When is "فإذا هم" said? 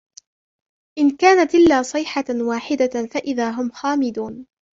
3.13-3.71